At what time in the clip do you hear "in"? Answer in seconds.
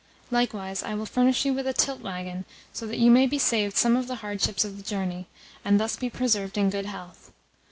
6.57-6.71